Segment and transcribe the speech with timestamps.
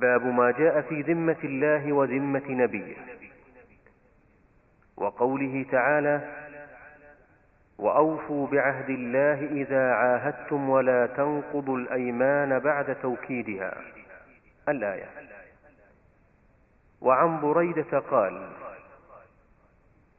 [0.00, 2.96] باب ما جاء في ذمة الله وذمة نبيه.
[4.96, 6.20] وقوله تعالى
[7.78, 13.74] وأوفوا بعهد الله إذا عاهدتم ولا تنقضوا الأيمان بعد توكيدها.
[14.68, 15.08] الآية.
[17.00, 18.48] وعن بريدة قال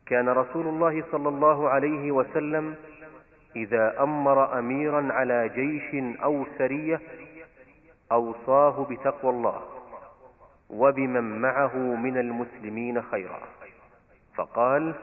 [0.05, 2.75] كان رسول الله صلى الله عليه وسلم
[3.55, 7.02] إذا أمر أميرا على جيش أو سرية
[8.11, 9.61] أوصاه بتقوى الله
[10.69, 13.39] وبمن معه من المسلمين خيرا.
[14.36, 14.95] فقال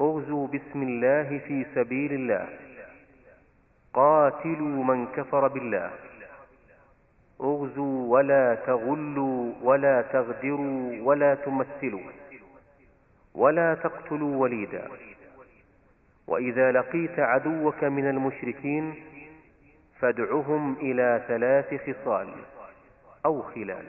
[0.00, 2.48] اغزوا بسم الله في سبيل الله.
[3.94, 5.90] قاتلوا من كفر بالله.
[7.40, 12.10] أغزوا ولا تغلوا ولا تغدروا ولا تمثلوا
[13.34, 14.88] ولا تقتلوا وليدا.
[16.26, 18.94] وإذا لقيت عدوك من المشركين
[20.00, 22.28] فادعهم إلى ثلاث خصال
[23.26, 23.84] أو خلال.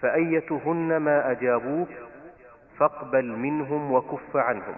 [0.00, 1.88] فأيتهن ما أجابوك
[2.78, 4.74] فاقبل منهم وكف عنهم.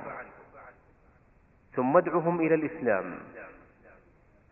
[1.75, 3.15] ثم ادعهم إلى الإسلام.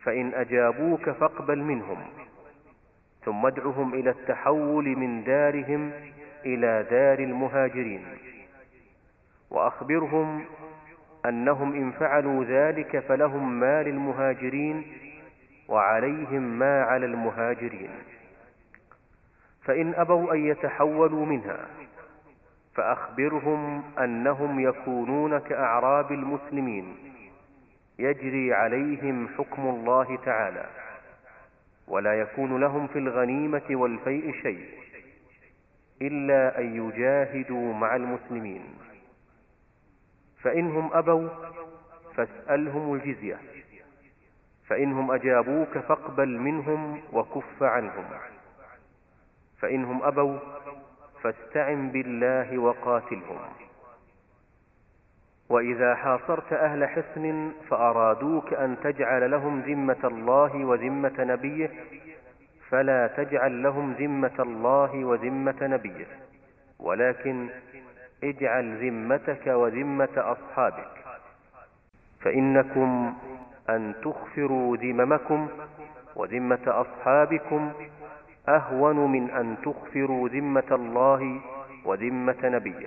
[0.03, 1.99] فإن أجابوك فاقبل منهم.
[3.25, 5.93] ثم ادعهم إلى التحول من دارهم
[6.45, 8.05] إلى دار المهاجرين.
[9.51, 10.45] وأخبرهم
[11.27, 15.06] أنهم إن فعلوا ذلك فلهم ما للمهاجرين
[15.69, 17.91] وعليهم ما على المهاجرين.
[19.65, 21.67] فإن أبوا أن يتحولوا منها
[22.75, 26.97] فأخبرهم أنهم يكونون كأعراب المسلمين.
[27.99, 30.67] يجري عليهم حكم الله تعالى
[31.89, 34.69] ولا يكون لهم في الغنيمة والفيء شيء
[36.03, 38.65] إلا أن يجاهدوا مع المسلمين.
[40.43, 41.29] فإنهم أبوا
[42.15, 43.56] فاسألهم الجزية.
[44.69, 48.05] فإنهم أجابوك فاقبل منهم وكف عنهم.
[49.59, 50.39] فإنهم أبوا
[51.23, 53.39] فاستعن بالله وقاتلهم.
[55.49, 61.71] وإذا حاصرت أهل حصن فأرادوك أن تجعل لهم ذمة الله وذمة نبيه
[62.69, 66.07] فلا تجعل لهم ذمة الله وذمة نبيه
[66.79, 67.49] ولكن
[68.25, 70.89] اجعل ذمتك وذمة أصحابك.
[72.21, 73.15] فإنكم
[73.71, 75.49] أن تخفروا ذممكم
[76.17, 77.73] وذمة أصحابكم
[78.49, 81.41] أهون من أن تخفروا ذمة الله
[81.85, 82.87] وذمة نبيه.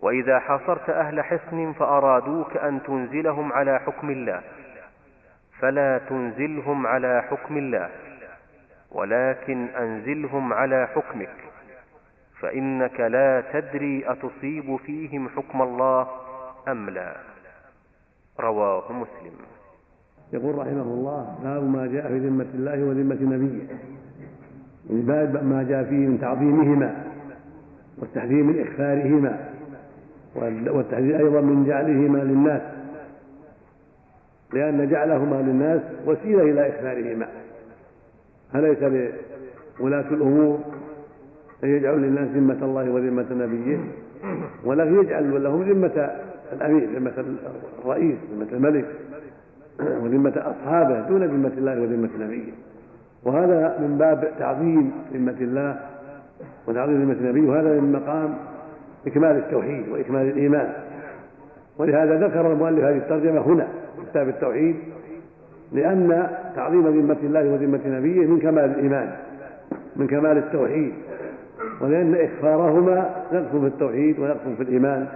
[0.00, 4.42] وإذا حاصرت أهل حصن فأرادوك أن تنزلهم على حكم الله
[5.60, 7.90] فلا تنزلهم على حكم الله
[8.90, 11.34] ولكن أنزلهم على حكمك
[12.40, 16.08] فإنك لا تدري أتصيب فيهم حكم الله
[16.68, 17.16] أم لا.
[18.40, 19.57] رواه مسلم.
[20.32, 23.62] يقول رحمه الله باب ما جاء في ذمة الله وذمة نبيه.
[24.90, 27.04] يعني باب ما جاء فيه من تعظيمهما
[27.98, 29.48] والتحذير من إخفارهما
[30.74, 32.62] والتحذير أيضا من جعلهما للناس.
[34.52, 37.28] لأن جعلهما للناس وسيلة إلى إخبارهما
[38.52, 38.78] فليس
[39.80, 40.58] لولاة الأمور
[41.64, 43.78] أن يجعلوا للناس ذمة الله وذمة نبيه؟
[44.64, 46.10] ولكن يجعل لهم ذمة
[46.52, 47.24] الأمير ذمة
[47.84, 48.86] الرئيس ذمة الملك.
[49.80, 52.52] وذمة أصحابه دون ذمة الله وذمة نبيه.
[53.24, 55.76] وهذا من باب تعظيم ذمة الله
[56.66, 58.34] وتعظيم ذمة نبيه وهذا من مقام
[59.06, 60.72] إكمال التوحيد وإكمال الإيمان.
[61.78, 64.76] ولهذا ذكر المؤلف هذه الترجمة هنا في كتاب التوحيد
[65.72, 69.12] لأن تعظيم ذمة الله وذمة نبيه من كمال الإيمان
[69.96, 70.92] من كمال التوحيد.
[71.80, 75.06] ولأن إخفارهما نقص في التوحيد ونقص في الإيمان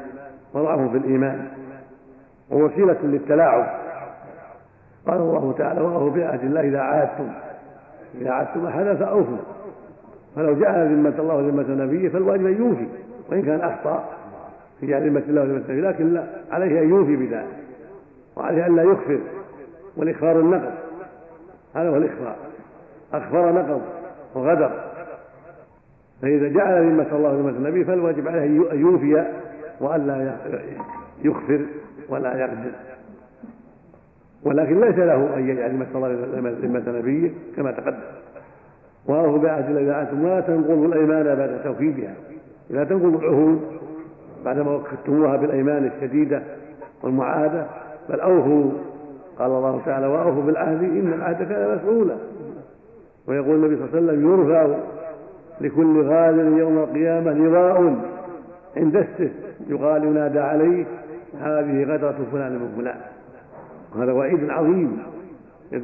[0.55, 1.47] وضعف في الإيمان.
[2.51, 3.82] ووسيلة للتلاعب.
[5.07, 7.29] قال الله تعالى وأوفوا بعهد الله إذا عاهدتم.
[8.21, 9.37] إذا عاهدتم أحدا فأوفوا
[10.37, 12.87] فلو جعل ذمة الله وذمة نبيه فالواجب أن يوفي.
[13.31, 14.05] وإن كان أخطأ
[14.81, 17.47] في جعل ذمة الله وذمة نبيه لكن لا عليه أن يوفي بذلك.
[18.37, 19.21] وعليه أن لا يخفر.
[19.97, 20.73] والإخفار النقض.
[21.75, 22.37] هذا هو الإخفار.
[23.13, 23.83] أخفر نقض
[24.35, 24.71] وغدر.
[26.23, 29.27] فإذا جعل ذمة الله وذمة النبي فالواجب عليه أن يوفي
[29.81, 30.37] وألا
[31.25, 31.61] يخفر
[32.09, 32.71] ولا يقدر
[34.45, 36.17] ولكن ليس له أن يجعل الله
[36.63, 37.97] ذمة نبيه كما تقدم.
[39.07, 42.15] وأوفوا بعهد الله إذا عهدتم ولا تنقضوا الأيمان بعد توكيدها.
[42.71, 43.61] لا تنقضوا العهود
[44.45, 46.43] بعدما وكدتموها بالأيمان الشديدة
[47.03, 47.67] والمعاهدة
[48.09, 48.71] بل أوفوا
[49.39, 52.15] قال الله تعالى وأوفوا بالعهد إن العهد كان مسؤولا.
[53.27, 54.77] ويقول النبي صلى الله عليه وسلم يرفع
[55.61, 57.97] لكل غادر يوم القيامة لواء
[58.77, 59.31] عند السه
[59.69, 60.85] يقال ينادى عليه
[61.41, 63.12] هذه غدرة فلان من فلان.
[63.95, 64.99] وهذا وعيد عظيم.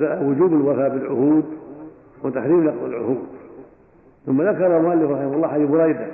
[0.00, 1.44] وجوب الوفاء بالعهود
[2.24, 3.18] وتحريم نقض العهود.
[4.26, 6.06] ثم ذكر المؤلف رحمه الله حديث بريدة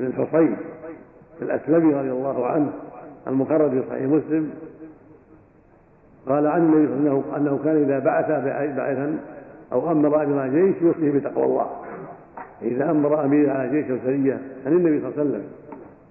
[0.00, 0.56] بن الحصين
[1.42, 2.72] الأسلمي رضي الله عنه
[3.26, 4.50] المقرر في صحيح مسلم
[6.28, 8.28] قال عن النبي صلى الله عليه وسلم أنه كان إذا بعث
[8.76, 9.18] بعثا
[9.72, 11.66] أو أمر أمر جيش يوصيه بتقوى الله.
[12.62, 15.42] إذا أمر أمير على جيش أو سريه عن النبي صلى الله عليه وسلم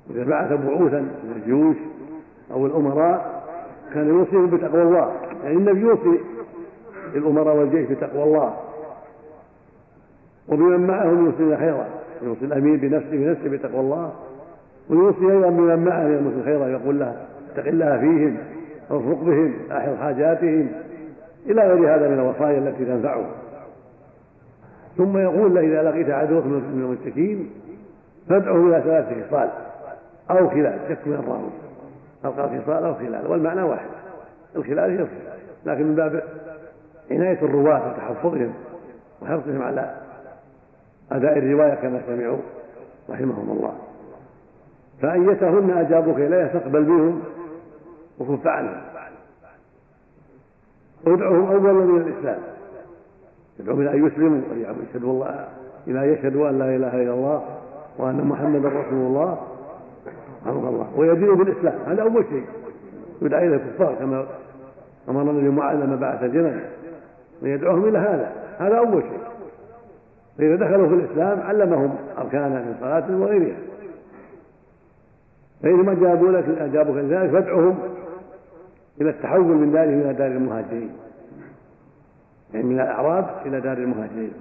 [0.10, 1.75] إذا بعث بعوثا من الجيوش
[2.51, 3.35] أو الأمراء
[3.94, 5.12] كان يوصيهم بتقوى الله.
[5.44, 6.20] يعني النبي يوصي
[7.16, 8.54] الأمراء والجيش بتقوى الله.
[10.48, 11.88] وبمن معهم يوصي خيرا.
[12.22, 14.14] يوصي الأمير بنفسه بنفسه بتقوى الله.
[14.90, 18.38] ويوصي أيضا بمن معه من خيرا يقول له اتق الله فيهم
[18.92, 20.68] ارفق بهم احر حاجاتهم.
[21.46, 23.26] إلى غير هذا من الوصايا التي تنفعه
[24.98, 27.50] ثم يقول له إذا لقيت عدوك من المشركين
[28.30, 29.50] فادعه إلى ثلاث خصال
[30.32, 31.65] أو خلال شك من الراوي.
[32.25, 33.89] القى خصال أو خلال والمعنى واحد
[34.56, 35.07] الخلال الخلال
[35.66, 36.24] لكن من باب
[37.12, 38.54] عناية الرواة وتحفظهم
[39.22, 39.95] وحرصهم على
[41.12, 42.38] أداء الرواية كما سمعوا
[43.10, 43.74] رحمهم الله.
[45.01, 47.22] فأيتهن أجابوك إليها فاقبل بهم
[48.19, 48.81] وكف عنهم.
[51.07, 52.39] وادعوهم أولا إلى الإسلام.
[53.60, 55.48] ادعوهم إلى أن يسلموا ويشهدوا الله
[55.88, 57.44] إلى أن يشهدوا أن لا إله إلا الله
[57.98, 59.55] وأن محمدا رسول الله.
[60.46, 60.88] رحمه الله.
[60.96, 61.80] ويدينوا بالإسلام.
[61.88, 62.46] هذا أول شيء.
[63.22, 64.25] يدعى إلى الكفار كما
[65.10, 66.69] أمر النبي معاذ لما بعث جنة
[67.44, 68.34] ويدعوهم إلى هذا.
[68.57, 69.19] هذا أول شيء.
[70.38, 73.57] فإذا دخلوا في الإسلام علمهم أركان من صلاة وغيرها.
[75.63, 77.78] فإنما جابوا لك أجابوك ذلك فادعهم
[79.01, 80.90] إلى التحول من دارهم إلى دار المهاجرين.
[82.54, 84.34] يعني من الأعراب إلى دار المهاجرين.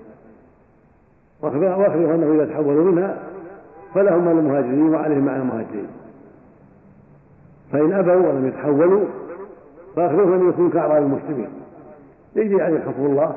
[1.42, 3.33] وأخبر أنه إذا تحولوا منها
[3.94, 5.88] فلهم مع المهاجرين وعليهم مع المهاجرين.
[7.72, 9.04] فإن أبوا ولم يتحولوا
[9.96, 11.48] فأخبرهم أن يكونوا كأعراب المسلمين.
[12.36, 13.34] يجري عليهم حكم الله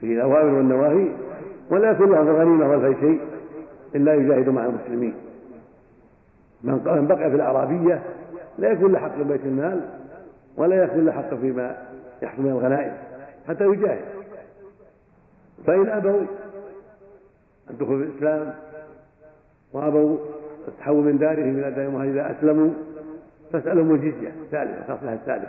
[0.00, 1.08] في الأوامر والنواهي
[1.70, 3.20] ولا يكون لهم الغنيمة والفي شيء
[3.94, 5.14] إلا يجاهدوا مع المسلمين.
[6.62, 8.02] من بقي في الأعرابية
[8.58, 9.80] لا يكون له حق بيت المال
[10.56, 11.76] ولا يكون له حق فيما
[12.22, 12.92] يحصل من الغنائم
[13.48, 14.04] حتى يجاهد.
[15.66, 16.20] فإن أبوا
[17.70, 18.54] الدخول في الإسلام
[19.76, 20.16] وأبوا
[20.68, 22.70] التحول من دارهم إلى دار المهاجر إذا أسلموا
[23.52, 25.48] فاسألهم الجزية ثالثة الخصلة الثالثة.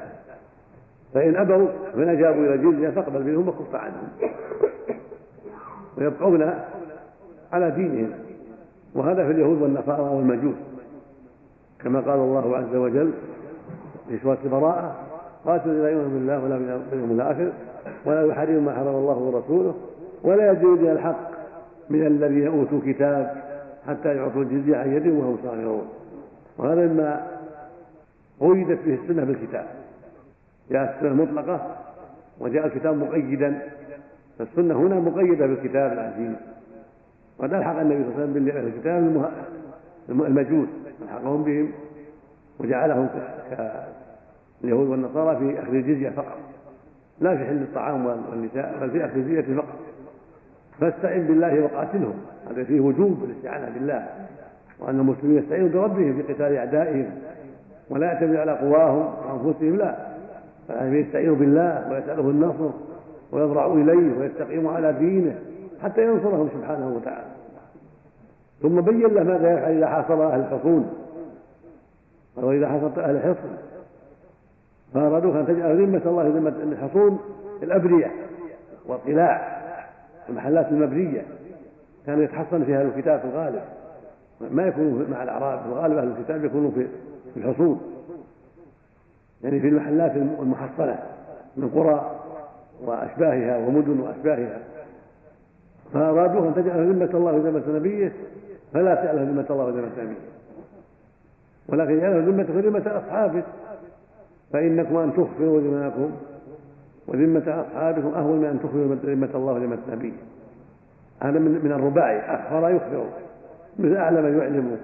[1.13, 4.07] فإن أبوا فإن أجابوا إلى الجزية فاقبل منهم وكف عنهم.
[5.97, 6.53] ويبقون
[7.53, 8.09] على دينهم.
[8.95, 10.55] وهذا في اليهود والنصارى والمجوس.
[11.83, 13.11] كما قال الله عز وجل
[14.09, 14.95] في سورة البراءة
[15.45, 17.51] قاتلوا لا يؤمن بالله ولا باليوم الآخر
[18.05, 19.75] ولا يحرم ما حرم الله ورسوله
[20.23, 21.29] ولا يدين الحق
[21.89, 23.47] من الذين أوتوا كتاب
[23.87, 25.87] حتى يعطوا الجزية عن يد وهم صاغرون.
[26.57, 27.27] وهذا مما
[28.39, 29.67] قيدت به السنة بالكتاب.
[30.71, 31.75] جاءت السنة مطلقة
[32.39, 33.61] وجاء الكتاب مقيدا.
[34.39, 36.35] فالسنة هنا مقيدة بالكتاب العزيز.
[37.39, 39.31] وقد ألحق النبي صلى الله عليه وسلم بالكتاب
[40.09, 40.67] المجوس.
[41.01, 41.71] ألحقهم بهم
[42.59, 43.09] وجعلهم
[44.61, 46.37] كاليهود والنصارى في أخذ الجزية فقط.
[47.19, 49.86] لا في حل الطعام والنساء بل في أخذ الجزية فقط.
[50.79, 52.13] فاستعن بالله وقاتلهم
[52.49, 54.07] هذا فيه وجوب الاستعانة بالله
[54.79, 57.09] وأن المسلمين يستعينوا بربهم في قتال أعدائهم
[57.89, 59.95] ولا يعتمدوا على قواهم وأنفسهم لا.
[60.69, 62.69] بل يستعينوا بالله ويساله النصر
[63.31, 65.39] ويضرعوا إليه ويستقيموا على دينه
[65.83, 67.27] حتى ينصرهم سبحانه وتعالى.
[68.61, 70.93] ثم بين له ماذا يفعل إذا حاصر أهل الحصون.
[72.37, 73.49] أو إذا حاصرت أهل الحصن
[74.93, 77.19] فأرادوك أن تجعل ذمة الله ذمة الحصون
[77.63, 78.11] الأبرية
[78.87, 79.56] والقلاع.
[80.29, 81.25] المحلات المبنية
[82.05, 83.61] كان يتحصن فيها أهل الكتاب في الغالب.
[84.51, 86.87] ما يكونوا مع الأعراب في الغالب أهل الكتاب يكونوا في
[87.37, 87.81] الحصون
[89.43, 90.99] يعني في المحلات المحصنة
[91.57, 92.11] من قرى
[92.85, 94.59] وأشباهها ومدن وأشباهها.
[95.93, 98.13] فأرادوه أن تجعل ذمة الله ذمة نبيه
[98.73, 100.17] فلا تعلم ذمة الله وذمة نبيه
[101.67, 103.43] ولكن يعلم ذمته وذمة أصحابه
[104.53, 106.11] فإنكم أن تخفروا ذممكم
[107.07, 110.13] وذمة أصحابكم أهون من أن تخفروا ذمة الله وذمة نبيه
[111.21, 112.19] هذا من من الرباعي.
[112.19, 113.05] أخفر يخفر
[113.79, 114.77] مثل أعلم يعلم.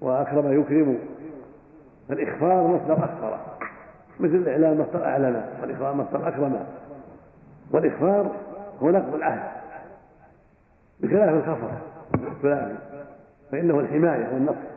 [0.00, 0.98] وأكرم يكرم.
[2.08, 3.38] فالإخفار مصدر أخفر
[4.20, 5.44] مثل الإعلام مصدر أعلم.
[5.62, 6.66] والإخفار مصدر أكرم.
[7.72, 8.36] والإخفار
[8.82, 9.50] هو نقض العهد.
[11.00, 11.70] بخلاف الخفر.
[13.52, 14.68] فإنه الحماية والنصر.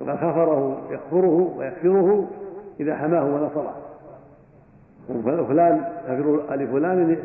[0.00, 2.30] وقد خفره يكفره ويكفره
[2.80, 3.85] إذا حماه ونصره.
[5.08, 7.16] وفلان كافر لفلان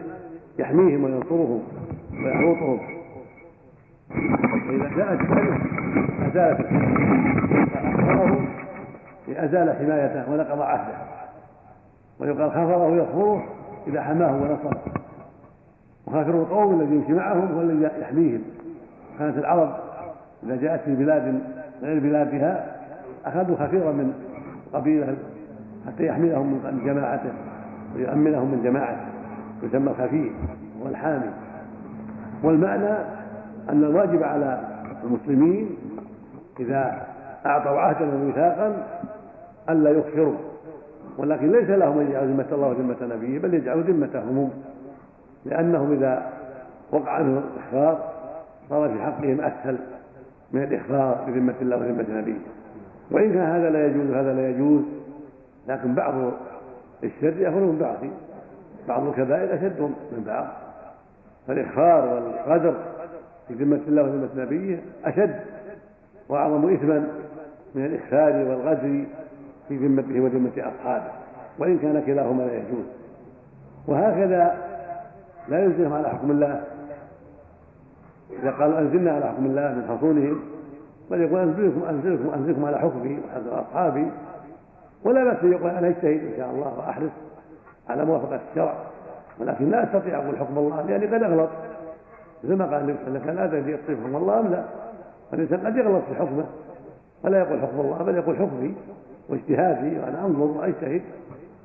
[0.59, 1.63] يحميهم وينصرهم
[2.25, 2.79] ويحوطهم.
[4.67, 5.59] فإذا جاءت الكلمة
[6.27, 6.67] أزالت
[7.73, 8.47] فأخبره
[9.29, 10.93] أزال حمايته ونقض عهده.
[12.19, 13.43] ويقال خفره يكفره
[13.87, 14.81] إذا حماه ونصره.
[16.07, 18.41] وكافر القوم الذي يمشي معهم هو الذي يحميهم.
[19.19, 19.75] كانت العرب
[20.43, 21.39] إذا جاءت في بلاد
[21.81, 22.75] غير بلادها
[23.25, 24.13] أخذوا خفيرا من
[24.73, 25.15] قبيلة
[25.87, 27.31] حتى يحملهم من جماعته.
[27.95, 29.05] ويؤمنهم من جماعته
[29.63, 30.31] يسمى الخفير
[30.81, 31.31] والحامي.
[32.43, 32.91] والمعنى
[33.69, 34.59] أن الواجب على
[35.03, 35.69] المسلمين
[36.59, 37.07] إذا
[37.45, 38.87] أعطوا عهدا وميثاقا
[39.69, 40.35] ألا يكفروا
[41.17, 44.49] ولكن ليس لهم أن يجعلوا ذمة الله وذمة نبيه بل يجعلوا ذمتهم
[45.45, 46.29] لأنهم إذا
[46.91, 47.99] وقع عنهم الإخفار
[48.69, 49.77] صار في حقهم أسهل
[50.51, 52.39] من الإخفار بذمة الله وذمة نبيه.
[53.11, 54.81] وإن كان هذا لا يجوز هذا لا يجوز
[55.67, 56.13] لكن بعض
[57.03, 57.97] الشر يأخذ من بعض.
[58.87, 60.47] بعض الكبائر أشد من بعض.
[61.47, 62.75] فالإخفار والغدر
[63.47, 65.35] في ذمة الله وذمة نبيه أشد
[66.29, 67.07] وأعظم إثما
[67.75, 69.05] من الإخفار والغدر
[69.67, 71.11] في ذمته وذمة أصحابه
[71.59, 72.85] وإن كان كلاهما لا يجوز.
[73.87, 74.57] وهكذا
[75.49, 76.63] لا يلزمهم على حكم الله.
[78.43, 80.39] إذا قالوا أنزلنا على حكم الله من حصونهم
[81.11, 84.07] بل يقول أنزلكم أنزلكم أنزلكم على حكمي وحكم أصحابي
[85.05, 87.11] ولا بأس يقول أنا أجتهد إن شاء الله وأحرص
[87.89, 88.73] على موافقة الشرع
[89.39, 91.49] ولكن لا أستطيع أقول حكم الله لأني قد أغلط.
[92.43, 94.63] مثل ما قال النبي صلى الله عليه وسلم لا يصيب حكم الله أم لا؟
[95.31, 96.45] فالإنسان قد يغلط في حكمه
[97.23, 98.75] فلا يقول حكم الله بل يقول حكمي
[99.29, 101.01] واجتهادي وأنا أنظر وأجتهد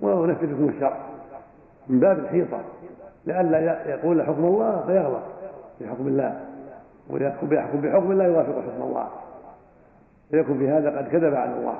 [0.02, 0.96] وأنفذ حكم الشرع
[1.88, 2.58] من باب الحيطة.
[3.26, 5.22] لئلا يقول حكم الله فيغلط
[5.78, 6.40] في حكم الله
[7.10, 9.08] ويحكم بحكم بحكم لا يوافق حكم الله.
[10.30, 11.74] فيكون في هذا قد كذب على الله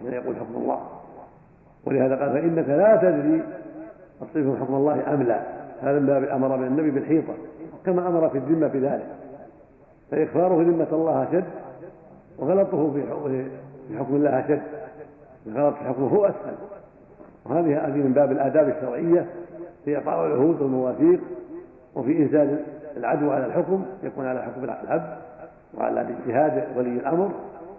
[0.00, 0.80] حين يقول حكم الله.
[1.86, 3.42] ولهذا قال فإنك لا تدري
[4.20, 5.42] تصرف حكم الله أم لا.
[5.82, 7.32] هذا من باب أمر من النبي بالحيطة
[7.86, 9.06] كما أمر في الذمة بذلك.
[10.10, 11.44] فإخفاره ذمة الله أشد
[12.38, 13.44] وغلطه في
[13.98, 14.62] حكم الله أشد.
[15.46, 16.54] الغلط في حكمه هو أسهل.
[17.46, 19.26] وهذه هذه من باب الآداب الشرعية
[19.84, 21.20] في إعطاء العهود والمواثيق
[21.94, 22.58] وفي إنزال
[22.96, 25.16] العدو على الحكم يكون على حكم العبد
[25.78, 27.30] وعلى اجتهاد ولي الأمر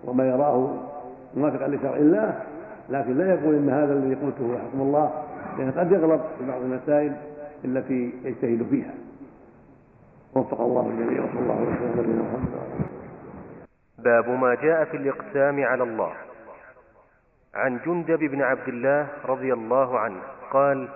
[0.06, 0.70] وما يراه
[1.36, 2.34] موافقا لشرع الله
[2.90, 5.24] لكن لا يقول إن هذا الذي قلته حكم الله
[5.58, 7.16] لأن قد يغلط في بعض المسائل
[7.66, 8.94] التي يجتهد فيها.
[10.36, 12.50] وفق الله الجميع وصلى الله وسلم نبينا محمد
[13.98, 16.14] باب ما جاء في الإقسام على الله.
[17.56, 20.22] عن جندب بن عبد الله رضي الله عنه
[20.52, 20.90] قال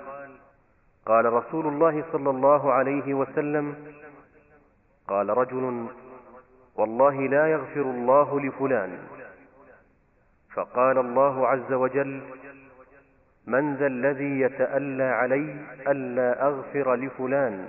[1.06, 3.75] قال رسول الله صلى الله عليه وسلم
[5.08, 5.86] قال رجل
[6.75, 9.16] والله لا يغفر الله لفلان.
[10.54, 12.22] فقال الله عز وجل
[13.48, 15.56] من ذا الذي يتألى علي
[15.88, 17.68] ألا أغفر لفلان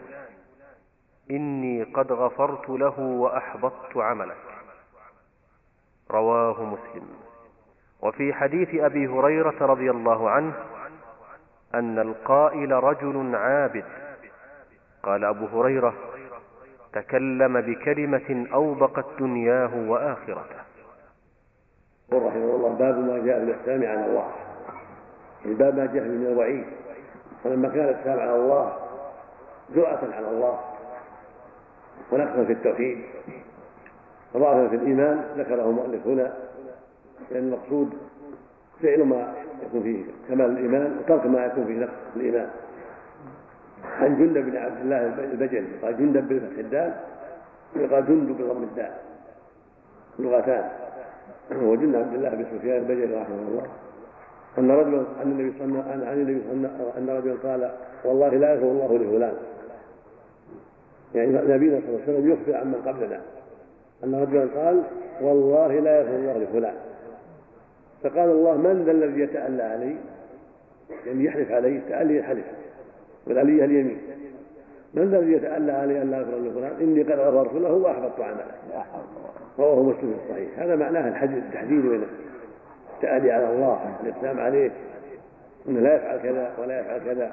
[1.31, 4.37] إني قد غفرت له وأحبطت عملك.
[6.11, 7.09] رواه مسلم.
[8.01, 10.55] وفي حديث أبي هريرة رضي الله عنه
[11.75, 13.85] أن القائل رجل عابد.
[15.03, 15.95] قال أبو هريرة
[16.93, 20.68] تكلم بكلمة أوبقت دنياه وآخرته.
[22.13, 24.29] يقول رحمه الله باب ما جاء في الإحسان على الله.
[25.45, 26.65] الباب ما جاء من الوعيد.
[27.45, 28.73] فلما كان الإحسان على الله
[29.75, 30.59] جرأة على الله.
[32.13, 32.99] ونقصا في التوحيد.
[34.35, 36.35] وضعفا في الإيمان ذكره المؤلف هنا.
[37.31, 37.91] لأن المقصود
[38.83, 39.35] فعل ما
[39.67, 42.51] يكون فيه كمال الإيمان وترك ما يكون فيه نقص الإيمان.
[44.01, 46.95] عن جندب بن عبد الله البجلي قال جندب بفتح الدال
[47.77, 48.93] وقال جندب بضم الدال
[50.19, 50.71] لغتان.
[51.53, 53.67] وجند عبد الله بن سفيان البجلي رحمه الله
[54.59, 57.71] أن رجلا عن النبي صلى الله عليه وسلم أن رجلا قال
[58.05, 59.35] والله لا يغفر الله لفلان.
[61.15, 63.21] يعني نبينا صلى الله عليه وسلم يخبر عمن قبلنا.
[64.05, 64.83] أن رجلا قال
[65.21, 66.75] والله لا يغفر الله لفلان.
[68.03, 69.97] فقال الله من ذا الذي يتألى علي؟
[71.07, 72.45] يعني يحلف علي التألي الحلف
[73.27, 73.99] والألية اليمين.
[74.95, 78.85] من ذا الذي يتألى علي أن لا أغفر لفلان؟ إني قد غفرت له وأحبطت عمله.
[79.59, 80.59] رواه مسلم في الصحيح.
[80.59, 82.07] هذا معناه الحديث التحذير من
[82.95, 84.71] التألي على الله الإقسام عليه
[85.69, 87.33] أنه لا يفعل كذا ولا يفعل كذا.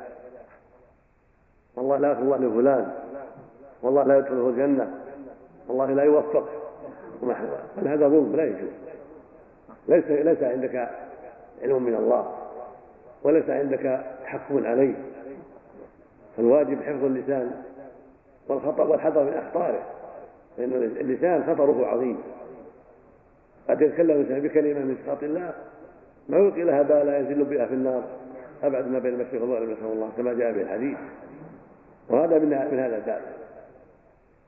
[1.76, 2.92] والله لا يغفر الله لفلان
[3.82, 4.94] والله لا يدخله الجنة.
[5.68, 6.50] والله لا يوفق.
[7.78, 8.70] بل هذا ظلم لا يجوز.
[9.88, 10.90] ليس ليس عندك
[11.62, 12.32] علم من الله
[13.24, 14.96] وليس عندك حكم عليه.
[16.38, 17.52] فالواجب حفظ اللسان
[18.48, 19.84] والخطأ والحذر من أخطاره
[20.58, 22.18] لأن اللسان خطره عظيم.
[23.70, 25.54] قد يتكلم الإنسان بكلمة من سخط الله
[26.30, 28.04] ما يلقي لها بالا ينزل بها في النار.
[28.64, 30.98] أبعد ما بين المشرق والمغرب نسأل الله كما جاء في الحديث.
[32.10, 33.22] وهذا من من هذا الباب.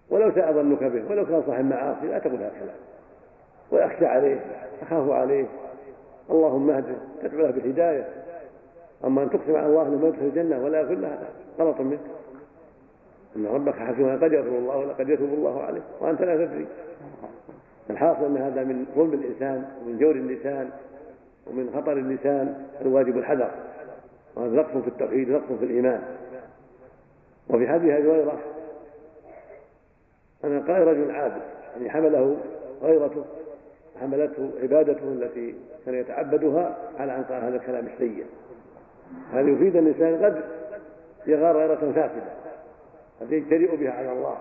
[0.09, 2.73] ولو ساء ظنك به ولو كان صاحب معاصي لا تقل هكذا
[3.71, 4.39] ويخشى عليه
[4.81, 5.45] تخاف عليه.
[6.31, 8.07] اللهم اهده تدعو له بالهداية.
[9.05, 11.99] أما أن تقسم على الله انه ما يدخل الجنة ولا يغفر له هذا غلط منك.
[13.37, 16.67] أن ربك حكيم قد يغفر الله ولا قد يتوب الله عليه وأنت لا تدري.
[17.89, 20.69] الحاصل أن هذا من ظلم الإنسان ومن جور اللسان
[21.47, 23.51] ومن خطر اللسان الواجب الحذر.
[24.35, 26.01] وهذا نقص في التوحيد نقص في الإيمان.
[27.49, 28.39] وفي حديث أبي هريرة
[30.45, 31.41] أن قال رجل عابد
[31.75, 32.37] يعني حمله
[32.83, 33.25] غيرته
[34.01, 38.25] حملته عبادته التي كان يتعبدها على أن قال هذا الكلام السيء.
[39.33, 40.41] هذا يفيد أن الإنسان قد
[41.27, 42.36] يغار غيرة فاسدة؟
[43.21, 44.37] قد يجترئ بها على الله.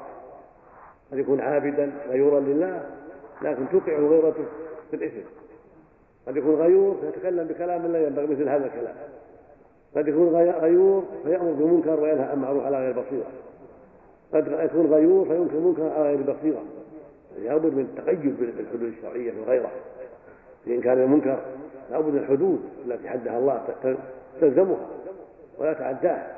[1.12, 2.90] قد يكون عابدا غيورا لله
[3.42, 4.44] لكن توقعه غيرته
[4.90, 5.28] في الإثم.
[6.26, 8.94] قد يكون غيور فيتكلم بكلام لا ينبغي مثل هذا الكلام.
[9.96, 13.30] قد يكون غيور فيأمر بالمنكر وينهى عن معروف على غير بصيرة.
[14.34, 16.62] قد يكون غيور فينكر منكر على غير بصيرة.
[17.38, 19.70] لابد من التقيد بالحدود الشرعية في الغيرة
[20.64, 21.38] في إنكار المنكر
[21.90, 23.64] لابد الحدود التي حدها الله
[24.40, 24.86] تلزمها
[25.58, 26.35] ولا تعداها.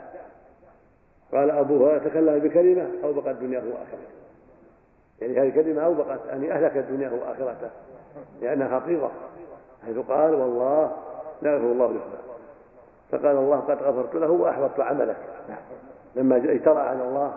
[1.33, 4.09] قال أبوها تكلم بكلمة أوبقت دنياه وآخرته.
[5.21, 7.71] يعني هذه الكلمة أوبقت يعني أهلكت دنياه وآخرته.
[8.43, 9.11] لأنها خطيرة
[9.87, 10.93] حيث قال والله
[11.43, 12.29] لا يغفر الله لفلان.
[13.11, 15.17] فقال الله قد غفرت له وأحبطت عملك.
[16.17, 17.35] لما اجترأ على الله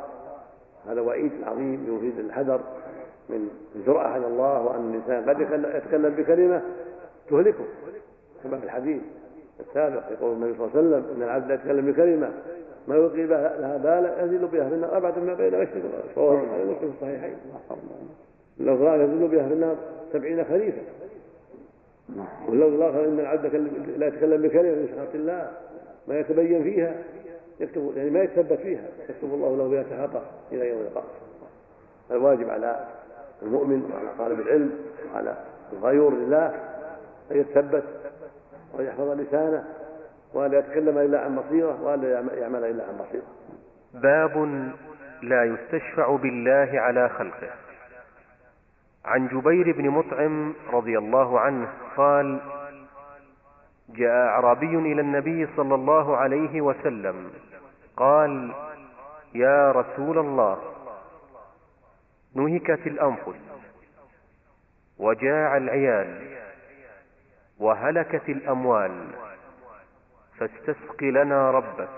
[0.87, 2.61] هذا وعيد عظيم يفيد الحذر
[3.29, 5.41] من الجرأة على الله وأن الإنسان قد
[5.75, 6.61] يتكلم بكلمة
[7.29, 7.65] تهلكه.
[8.43, 9.01] كما في الحديث
[9.59, 12.31] السابق يقول النبي صلى الله عليه وسلم إن العبد لا يتكلم بكلمة
[12.87, 15.83] ما يلقي لها بالا يزل بها في النار أبعد ما بين مشرق
[16.17, 17.35] رواه البخاري ومسلم في الصحيحين
[18.59, 19.75] الاغراء يزل بها في النار
[20.13, 20.81] سبعين خليفة.
[22.47, 23.55] واللفظ الآخر إن العبد
[23.97, 25.51] لا يتكلم بكلمة من سخط الله
[26.07, 26.95] ما يتبين فيها
[27.59, 28.83] يكتب يعني ما يتثبت فيها.
[29.09, 30.21] يكتب الله له بها سخطه
[30.51, 31.07] إلى يوم القيامة.
[32.11, 32.85] الواجب على
[33.41, 34.71] المؤمن وعلى طالب العلم
[35.13, 35.37] وعلى
[35.73, 36.45] الغيور لله
[37.31, 37.83] أن يتثبت
[38.73, 39.65] وأن يحفظ لسانه
[40.33, 43.27] وأن لا يتكلم إلا عن بصيرة وأن لا يعمل إلا عن بصيرة.
[43.93, 44.37] باب
[45.21, 47.49] لا يستشفع بالله على خلقه.
[49.05, 52.39] عن جبير بن مطعم رضي الله عنه قال
[53.89, 57.31] جاء أعرابي إلى النبي صلى الله عليه وسلم
[57.97, 58.53] قال
[59.35, 60.59] يا رسول الله
[62.35, 63.39] نهكت الأنفس
[64.99, 66.37] وجاع العيال
[67.59, 69.07] وهلكت الأموال.
[70.41, 71.89] فاستسق لنا ربك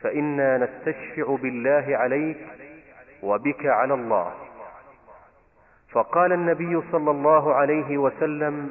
[0.00, 2.36] فإنا نستشفع بالله عليك
[3.22, 4.34] وبك على الله.
[5.90, 8.70] فقال النبي صلى الله عليه وسلم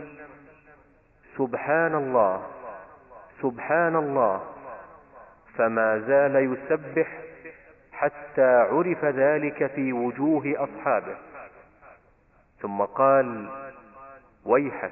[1.38, 2.47] سبحان الله
[3.41, 4.41] سبحان الله.
[5.58, 7.08] فما زال يسبح
[7.91, 11.15] حتى عرف ذلك في وجوه أصحابه.
[12.62, 13.49] ثم قال
[14.45, 14.91] ويحك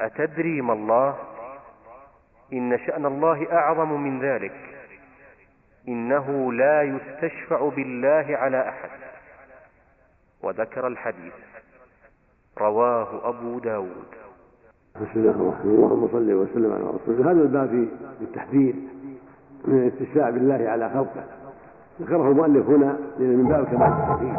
[0.00, 1.39] أتدري ما الله؟
[2.52, 4.52] إن شأن الله أعظم من ذلك.
[5.88, 8.90] إنه لا يستشفع بالله على أحد.
[10.42, 11.32] وذكر الحديث.
[12.58, 14.06] رواه أبو داود.
[14.96, 15.70] بسم الله الرحمن الرحيم.
[15.70, 17.32] اللهم صل وسلم على رسول الله.
[17.32, 18.74] هذا الباب في التحذير
[19.64, 21.24] من الاستشفاع بالله على خلقه.
[22.00, 24.34] ذكره المؤلف هنا لأن من باب كمال التوحيد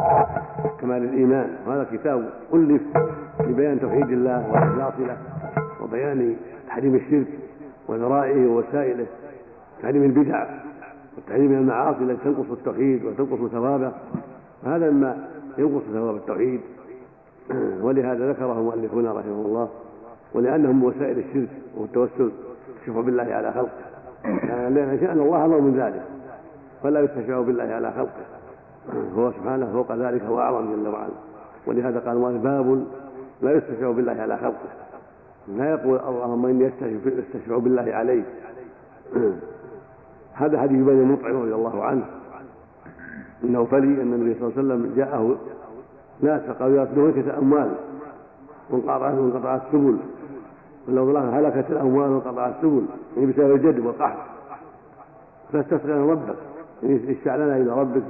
[0.80, 1.56] كمال الإيمان.
[1.66, 2.82] وهذا كتاب ألف
[3.40, 5.16] لبيان توحيد الله والإخلاص له
[5.80, 6.36] وبيان
[6.68, 7.26] تحريم الشرك.
[7.88, 9.06] وذرائعه ووسائله.
[9.82, 10.46] تحريم البدع
[11.16, 13.92] والتحريم من المعاصي التي تنقص التوحيد وتنقص ثوابه.
[14.64, 16.60] وهذا مما ينقص ثواب التوحيد.
[17.84, 19.68] ولهذا ذكره المؤلف هنا رحمه الله
[20.34, 22.30] ولأنه من وسائل الشرك والتوسل
[22.80, 23.92] الشفع بالله على خلقه.
[24.68, 26.02] لأن شأن الله اعظم من ذلك.
[26.82, 28.22] فلا يستشفع بالله على خلقه.
[29.16, 31.12] هو سبحانه فوق ذلك هو أعظم جل وعلا.
[31.66, 32.84] ولهذا قال باب
[33.42, 34.68] لا يستشفع بالله على خلقه.
[35.48, 36.70] لا يقول اللهم اني
[37.06, 38.24] استشفع بالله عليك.
[40.40, 42.04] هذا حديث بني مطعم رضي الله عنه.
[43.44, 45.36] إنه فلي أن النبي صلى الله عليه وسلم جاءه
[46.20, 47.70] ناس فقالوا يا هلكت أموال.
[48.70, 49.96] وانقطعت وانقطعت السبل.
[50.86, 52.84] واللفظ هلكت الأموال وانقطعت السبل.
[53.16, 54.18] يعني بسبب الجد والقحط.
[55.52, 56.36] فاستسقى ربك.
[56.82, 58.02] يعني اشفع لنا إلى ربك.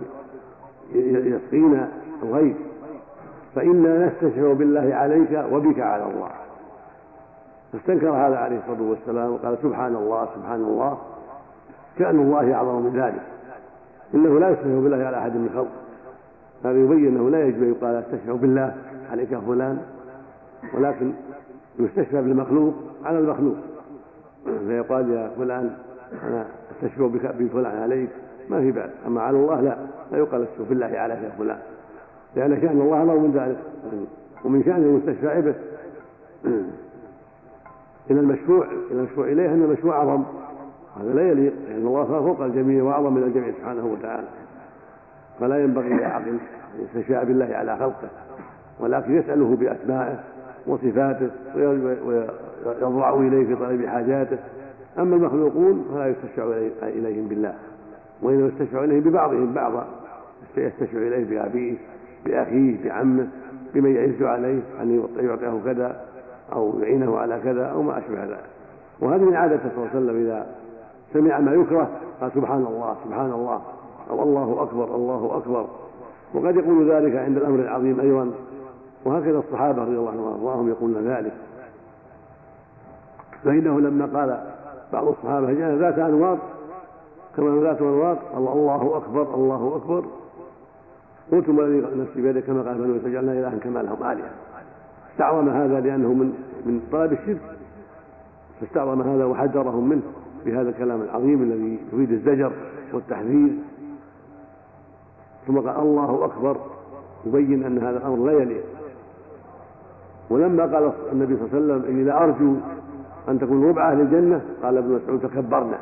[0.95, 1.88] يسقينا
[2.23, 2.57] الغيث
[3.55, 6.41] فإنا نستشفع بالله عليك وبك على الله.
[7.72, 10.98] فاستنكر هذا عليه الصلاة والسلام وقال سبحان الله سبحان الله.
[11.98, 13.22] شان الله أعظم من ذلك.
[14.14, 15.68] إنه لا يستشفع بالله على أحد من خلقه.
[16.64, 18.74] هذا يبين أنه لا يجب أن يقال أستشفع بالله
[19.11, 19.82] عليك فلان.
[20.74, 21.12] ولكن
[21.78, 23.56] يستشفى بالمخلوق على المخلوق.
[24.44, 25.76] فيقال يا فلان
[26.22, 27.06] أنا أستشفع
[27.38, 28.11] بفلان عليك.
[28.50, 28.90] ما في بأس.
[29.06, 29.76] أما على الله لا.
[30.12, 31.58] لا يقال أستشفع بالله عليك يا فلان.
[32.37, 33.58] لأن شأن الله أعظم من ذلك.
[34.44, 35.54] ومن شأن المستشفى به.
[38.11, 40.25] إلى المشروع إلى المشروع إليه أن المشروع أعظم.
[41.01, 44.27] هذا لا يليق لأن الله فوق الجميع وأعظم من الجميع سبحانه وتعالى.
[45.41, 46.38] فلا ينبغي لعاقل
[46.79, 48.09] يستشاء بالله على خلقه
[48.81, 50.19] ولكن يسأله بأسمائه
[50.67, 51.31] وصفاته
[52.75, 54.38] ويضرع إليه في طلب حاجاته.
[54.99, 56.43] أما المخلوقون فلا يستشفع
[56.83, 57.55] إليهم بالله
[58.23, 59.87] وإنما يستشفع إليهم ببعضهم بعضا.
[60.57, 61.77] يستشفع إليه بأبيه
[62.27, 63.29] بأخيه بعمه
[63.75, 66.12] بمن يعز عليه أن يعطيه كذا.
[66.53, 68.45] أو يعينه على كذا أو ما أشبه ذلك.
[69.01, 70.47] وهذه من عادته صلى الله عليه وسلم إذا
[71.12, 71.88] سمع ما يكره
[72.21, 73.61] قال سبحان الله سبحان الله
[74.11, 75.67] أو الله أكبر الله أكبر.
[76.35, 78.31] وقد يقول ذلك عند الأمر العظيم أيضا.
[79.05, 81.33] وهكذا الصحابة رضي الله عنهم وأرضاهم يقولون ذلك.
[83.45, 84.41] فإنه لما قال
[84.93, 86.38] بعض الصحابة جاء ذات أنواط
[87.37, 90.05] كما ذات أنواط الله أكبر الله أكبر.
[91.33, 94.31] قلتم الذي نفسي بيده كما قال بنو فجعلنا إلها كما لهم آلهة.
[95.12, 96.33] استعظم هذا لأنه من
[96.66, 97.40] من طلب الشرك.
[98.61, 100.03] فاستعظم هذا وحذرهم منه
[100.46, 102.53] بهذا الكلام العظيم الذي يريد الزجر
[102.92, 103.53] والتحذير.
[105.46, 106.57] ثم قال الله أكبر
[107.27, 108.64] يبين أن هذا الأمر لا يليق.
[110.31, 112.55] ولما قال النبي صلى الله عليه وسلم إني لأرجو
[113.29, 115.79] أن تكون ربع أهل الجنة قال ابن مسعود تكبرنا.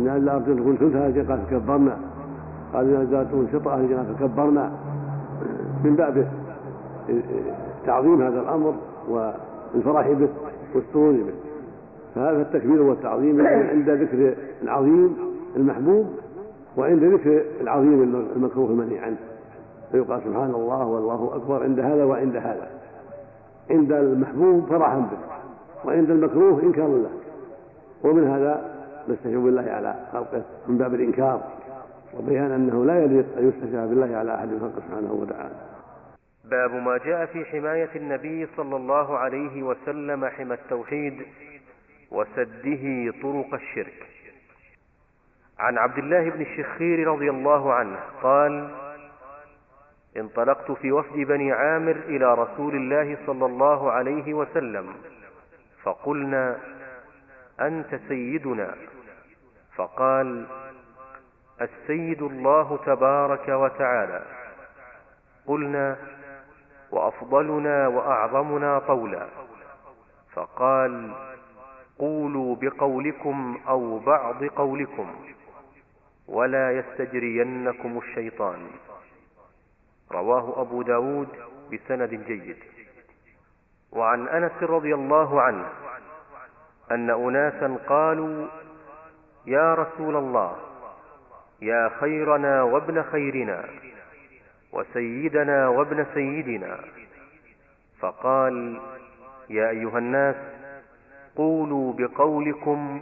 [0.00, 1.98] أن لا أرجو أن تكون ثلث أهل الجنة قال تكبرنا.
[2.72, 4.72] قال تكون شطر أهل الجنة تكبرنا.
[5.84, 6.28] من باب
[7.86, 8.74] تعظيم هذا الأمر
[9.08, 10.28] والفرح به
[10.74, 11.32] والسرور به.
[12.14, 15.16] فهذا التكبير والتعظيم عند ذكر العظيم
[15.56, 16.06] المحبوب
[16.76, 18.02] وعند ذكر العظيم
[18.36, 19.16] المكروه المنهي عنه.
[19.92, 22.68] فيقال سبحان الله والله أكبر عند هذا وعند هذا.
[23.70, 25.18] عند المحبوب فرحا به
[25.84, 27.10] وعند المكروه انكارا له.
[28.04, 28.64] ومن هذا
[29.08, 31.40] نستشهد بالله على خلقه من باب الإنكار
[32.18, 35.54] وبيان أنه لا يليق أن يستشهد بالله على أحد من خلقه سبحانه وتعالى.
[36.50, 41.26] باب ما جاء في حماية النبي صلى الله عليه وسلم حمى التوحيد
[42.10, 44.06] وسده طرق الشرك.
[45.58, 48.70] عن عبد الله بن الشخير رضي الله عنه قال
[50.16, 54.94] انطلقت في وفد بني عامر إلى رسول الله صلى الله عليه وسلم
[55.82, 56.58] فقلنا
[57.60, 58.74] أنت سيدنا.
[59.76, 60.46] فقال
[61.60, 64.22] السيد الله تبارك وتعالى.
[65.46, 65.96] قلنا
[66.90, 69.26] وأفضلنا وأعظمنا طولا
[70.32, 71.14] فقال
[71.98, 75.14] قولوا بقولكم أو بعض قولكم
[76.28, 78.70] ولا يستجرينكم الشيطان.
[80.12, 81.28] رواه أبو داود
[81.72, 82.56] بسند جيد.
[83.92, 85.66] وعن أنس رضي الله عنه
[86.90, 88.46] أن أناسا قالوا
[89.46, 90.56] يا رسول الله
[91.62, 93.64] يا خيرنا وابن خيرنا.
[94.72, 96.80] وسيدنا وابن سيدنا.
[98.00, 98.80] فقال
[99.50, 100.36] يا أيها الناس
[101.36, 103.00] قولوا بقولكم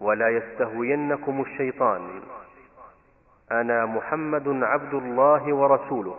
[0.00, 2.20] ولا يستهوينكم الشيطان.
[3.52, 6.16] أنا محمد عبد الله ورسوله.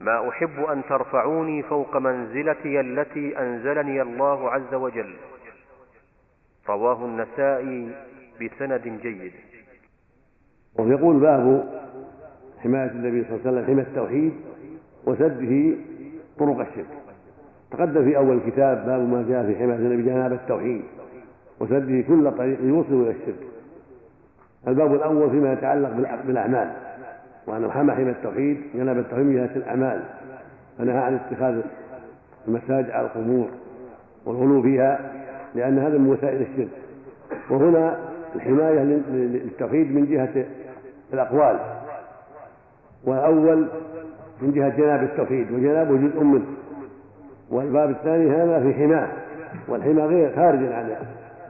[0.00, 5.16] ما أحب أن ترفعوني فوق منزلتي التي أنزلني الله عز وجل.
[6.68, 7.90] رواه النسائي
[8.40, 9.32] بسند جيد.
[10.78, 11.81] ويقول باب
[12.62, 14.32] حماية النبي صلى الله عليه وسلم حماية التوحيد
[15.06, 15.76] وسده
[16.38, 16.86] طرق الشرك.
[17.70, 20.82] تقدم في أول الكتاب باب ما جاء في حماية النبي جناب التوحيد
[21.60, 23.46] وسده كل طريق يوصل إلى الشرك.
[24.68, 25.90] الباب الأول فيما يتعلق
[26.26, 26.72] بالأعمال.
[27.46, 30.02] وأنه حمى حمى التوحيد جنب التوحيد من جهة الأعمال.
[30.78, 31.60] فنهى عن اتخاذ
[32.48, 33.48] المساجد على القبور
[34.26, 35.12] والغلو فيها
[35.54, 36.68] لأن هذا من وسائل الشرك.
[37.50, 37.98] وهنا
[38.34, 40.44] الحماية للتوحيد من جهة
[41.12, 41.58] الأقوال.
[43.04, 43.66] والأول
[44.42, 46.44] من جهة جناب التوحيد وجنابه جزء منه
[47.50, 49.08] والباب الثاني هذا في حماة
[49.68, 50.90] والحمى غير خارج عن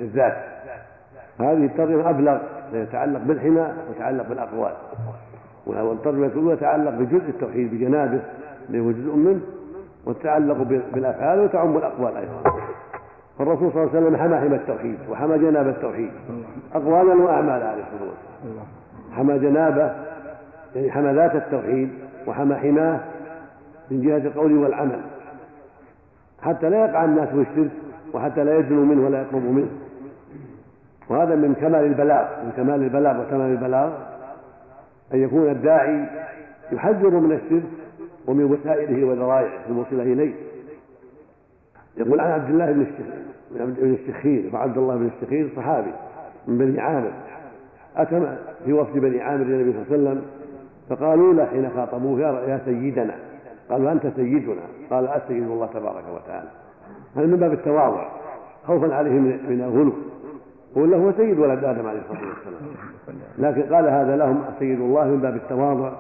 [0.01, 0.37] الذات
[1.41, 2.39] هذه الترجمة أبلغ
[2.73, 4.73] يتعلق بالحمى ويتعلق بالأقوال.
[5.67, 8.21] والترجمة الأولى تتعلق بجزء التوحيد بجنابه
[8.69, 9.41] اللي هو جزء منه
[10.07, 10.57] وتتعلق
[10.95, 12.43] بالأفعال وتعم الأقوال أيضا.
[13.39, 16.11] فالرسول صلى الله عليه وسلم حمى حمى التوحيد وحمى جناب التوحيد.
[16.75, 18.67] أقوالا وأعمالا عليه الصلاة والسلام.
[19.17, 19.93] حمى جنابه
[20.75, 21.89] يعني حمى ذات التوحيد
[22.27, 23.01] وحمى حماه
[23.91, 25.01] من جهة القول والعمل.
[26.43, 27.71] حتى لا يقع الناس في الشرك
[28.13, 29.71] وحتى لا يدنوا منه ولا يقربوا منه.
[31.09, 33.93] وهذا من كمال البلاغ من كمال البلاغ وتمام البلاغ.
[35.15, 36.07] أن يكون الداعي
[36.73, 37.71] يحذر من الشرك
[38.27, 40.35] ومن وسائله وذرائعه الموصلة إليه.
[41.97, 42.87] يقول عن عبد الله بن
[43.51, 45.91] بن الشخير وعبد الله بن الشخير صحابي
[46.49, 47.13] من بني عامر.
[47.97, 50.23] أتى في وفد بني عامر للنبي صلى الله عليه وسلم
[50.91, 53.15] فقالوا له حين خاطبوه يا سيدنا.
[53.71, 54.63] قالوا أنت سيدنا.
[54.91, 56.49] قال السيد الله تبارك وتعالى.
[57.17, 58.09] هذا من باب التواضع.
[58.67, 59.93] خوفا عليه من الغلو.
[60.77, 62.73] ولا هو سيد ولد آدم عليه الصلاة والسلام.
[63.39, 65.93] لكن قال هذا لهم سيد الله من باب التواضع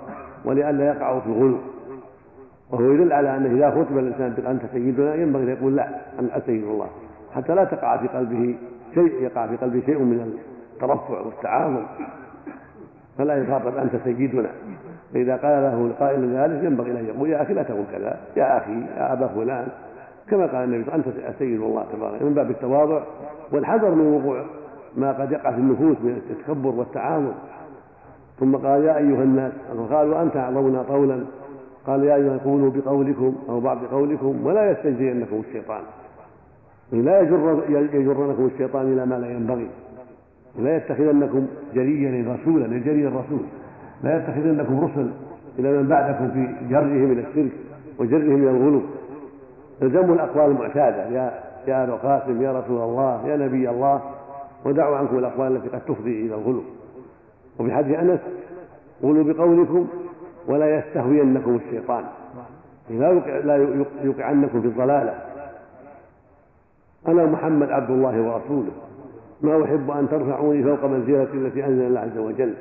[0.44, 1.58] ولئلا يقعوا في الغلو.
[2.70, 5.14] وهو يدل على أنه إذا خطب الإنسان أنت سيدنا.
[5.14, 5.88] ينبغي أن يقول لا
[6.20, 6.88] أنت سيد الله.
[7.34, 8.54] حتى لا تقع في قلبه
[8.94, 10.38] شيء يقع في قلبه شيء من
[10.74, 11.82] الترفع والتعاظم
[13.18, 14.50] فلا يخاطب أنت سيدنا.
[15.14, 18.72] فإذا قال له القائل ذلك ينبغي أن يقول يا أخي لا تقول كذا يا أخي
[18.72, 19.68] يا أبا فلان.
[20.30, 21.04] كما قال النبي أنت
[21.38, 23.02] سيد الله تبارك من باب التواضع
[23.52, 24.44] والحذر من وقوع
[24.96, 27.32] ما قد يقع في النفوس من التكبر والتعاظم
[28.40, 29.52] ثم قال يا أيها الناس
[29.90, 31.24] قالوا أنت أعظمنا قولا.
[31.86, 35.80] قال يا أيها قولوا بقولكم أو بعض قولكم ولا يستجزينكم الشيطان.
[36.92, 39.68] لا يجر يجرنكم الشيطان إلى ما لا ينبغي.
[40.58, 43.40] لا يتخذنكم جريا رسولا لجري الرسول.
[44.04, 45.10] لا يتخذنكم رسل
[45.58, 47.52] إلى من بعدكم في جرهم إلى الشرك
[47.98, 48.82] وجرهم إلى الغلو.
[49.82, 51.08] الزموا الأقوال المعتادة.
[51.08, 51.32] يا
[51.66, 54.00] يا أبا القاسم يا رسول الله يا نبي الله
[54.64, 56.62] ودعوا عنكم الأقوال التي قد تفضي إلى الغلو.
[57.58, 58.20] وفي حديث أنس
[59.02, 59.86] قولوا بقولكم
[60.48, 62.04] ولا يستهوينكم الشيطان.
[63.44, 63.66] لا
[64.02, 65.14] يوقعنكم في الضلالة.
[67.08, 68.70] أنا محمد عبد الله ورسوله.
[69.42, 72.54] ما أحب أن ترفعوني فوق منزلتي التي أنزل الله عز وجل.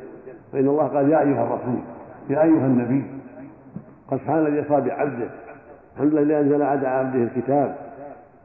[0.54, 1.80] فإن الله قال يا أيها الرسول
[2.30, 3.04] يا أيها النبي
[4.12, 5.30] قد الذي أصاب بعبده.
[5.96, 7.76] الحمد لله أنزل على عبده الكتاب.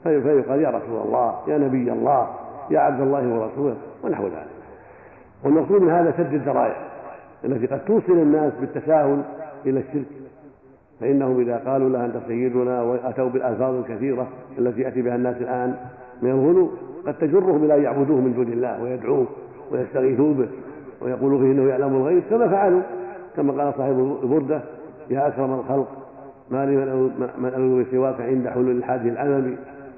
[0.02, 2.28] فيقال يا رسول الله يا نبي الله
[2.70, 4.46] يا عبد الله ورسوله ونحو ذلك.
[5.44, 6.76] والمقصود من هذا سد الذرائع
[7.44, 9.22] التي قد توصل الناس بالتساهل
[9.66, 10.06] إلى الشرك.
[11.00, 14.26] فإنهم إذا قالوا له أنت سيدنا وأتوا بالألفاظ الكثيرة
[14.58, 15.74] التي يأتي بها الناس الآن
[16.22, 16.70] من الغلو
[17.06, 19.26] قد تجرهم إلى أن يعبدوه من دون الله ويدعوه
[19.72, 20.48] ويستغيثوا به
[21.00, 22.82] ويقولوا فيه إنه يعلم الغيب كما فعلوا
[23.36, 24.60] كما قال صاحب البردة
[25.10, 25.88] يا أكرم الخلق
[26.50, 26.76] ما لي
[27.38, 29.56] من ألوذ سواك عند حلول الحادث العمم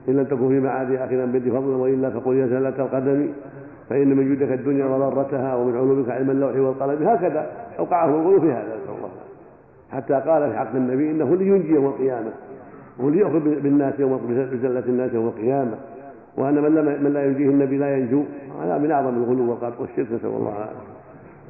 [0.09, 3.29] إن لم تكن في معادي آخذا بدي فضلا وإلا فقل يا زلة القدم
[3.89, 7.09] فإن من جودك الدنيا وضرتها ومن علومك علم اللوح والقلم.
[7.09, 9.11] هكذا أوقعهم الغلو في هذا نسأل الله.
[9.93, 12.31] حتى قال في حق النبي إنه لينجي يوم القيامة
[12.99, 14.21] وليأخذ بالناس يوم
[14.53, 15.75] بزلة الناس يوم القيامة.
[16.39, 18.23] وأن من, من لا ينجيه النبي لا ينجو.
[18.63, 20.99] هذا من أعظم الغلو والشرك نسأل الله العافية.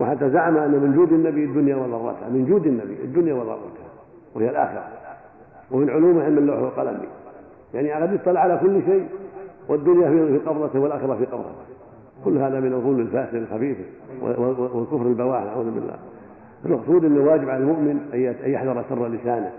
[0.00, 2.28] وحتى زعم أن من جود النبي الدنيا وضرتها.
[2.28, 3.88] من جود النبي الدنيا وضرتها.
[4.34, 4.84] وهي الآخرة.
[5.70, 7.00] ومن علومه علم اللوح والقلم.
[7.74, 9.06] يعني قد يطلع على كل شيء.
[9.68, 11.64] والدنيا في قبضته والآخرة في قبضته.
[12.24, 13.76] كل هذا من الغلو الفاسد الخبيث
[14.22, 15.96] والكفر البواح نعوذ بالله.
[16.64, 19.50] المقصود إنه واجب على المؤمن أن يحذر شر لسانه.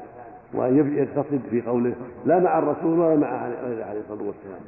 [0.54, 1.94] وأن يقتصد في قوله
[2.26, 4.62] لا مع الرسول ولا مع عليه الصلاة والسلام.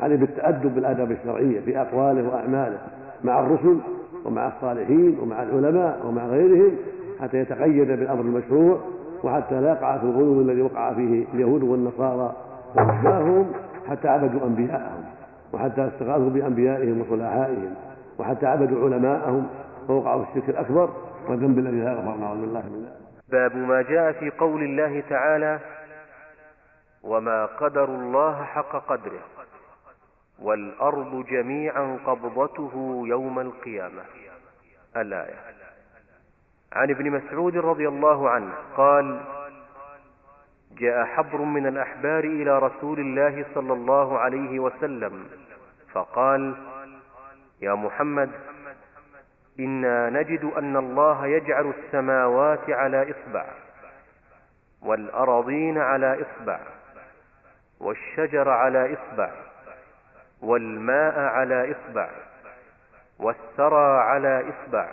[0.00, 2.78] عليه بالتأدب بالآداب الشرعية في أقواله وأعماله
[3.24, 3.78] مع الرسل
[4.24, 6.76] ومع الصالحين ومع العلماء ومع غيرهم
[7.20, 8.80] حتى يتقيد بالأمر المشروع
[9.24, 12.32] وحتى لا يقع في الغلو الذي وقع فيه اليهود والنصارى.
[12.76, 13.52] وأشباههم
[13.90, 15.04] حتى عبدوا أنبياءهم
[15.52, 17.74] وحتى استغاثوا بأنبيائهم وصلحائهم
[18.18, 19.46] وحتى عبدوا علماءهم
[19.88, 20.90] فوقعوا في الشرك الأكبر
[21.28, 22.86] والذنب الذي لا يغفر نعوذ بالله من
[23.28, 25.58] باب ما جاء في قول الله تعالى
[27.02, 29.33] وما قدر الله حق قدره.
[30.38, 34.02] والأرض جميعا قبضته يوم القيامة.
[34.96, 35.54] الآية.
[36.72, 39.20] عن ابن مسعود رضي الله عنه قال
[40.78, 45.26] جاء حبر من الأحبار إلى رسول الله صلى الله عليه وسلم
[45.92, 46.54] فقال
[47.60, 48.30] يا محمد
[49.60, 53.46] إنا نجد أن الله يجعل السماوات على إصبع
[54.82, 56.60] والأراضين على إصبع
[57.80, 59.30] والشجر على إصبع
[60.44, 62.10] والماء على إصبع
[63.18, 64.88] والثرى على إصبع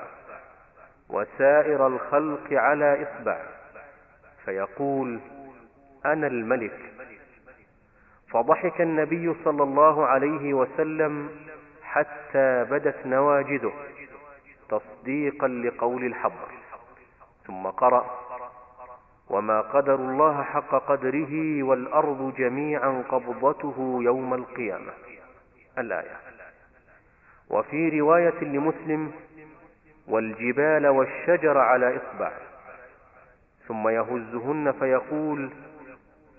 [1.10, 3.40] وسائر الخلق على إصبع.
[4.46, 5.20] فيقول
[6.06, 6.80] أنا الملك.
[8.32, 11.30] فضحك النبي صلى الله عليه وسلم
[11.84, 13.74] حتى بدت نواجذه
[14.70, 16.50] تصديقا لقول الحبر
[17.48, 18.06] ثم قرأ
[19.30, 25.11] وما قدر الله حق قدره والأرض جميعا قبضته يوم القيامة.
[25.78, 26.18] الآية.
[27.50, 29.12] وفي رواية لمسلم
[30.08, 32.32] والجبال والشجر على إصبع.
[33.68, 35.50] ثم يهزهن فيقول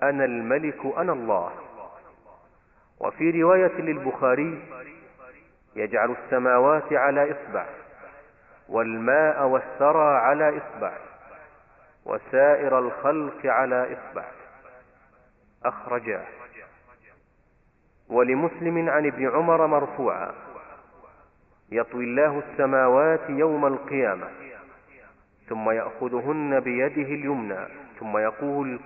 [0.03, 1.53] أنا الملك أنا الله.
[3.01, 4.62] وفي رواية للبخاري
[5.77, 7.66] يجعل السماوات على إصبع
[8.68, 10.92] والماء والثرى على إصبع
[12.05, 14.25] وسائر الخلق على إصبع.
[15.64, 16.27] أخرجاه.
[18.12, 20.31] ولمسلم عن ابن عمر مرفوعا.
[21.72, 24.27] يطوي الله السماوات يوم القيامة
[25.48, 27.59] ثم يأخذهن بيده اليمنى
[28.01, 28.81] ثم يقول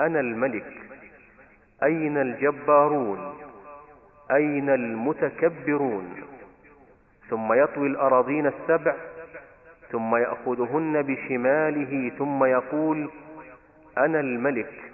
[0.00, 0.72] أنا الملك
[1.82, 3.34] أين الجبارون؟
[4.30, 6.14] أين المتكبرون؟
[7.30, 8.94] ثم يطوي الأراضين السبع
[9.92, 13.10] ثم يأخذهن بشماله ثم يقول
[13.98, 14.93] أنا الملك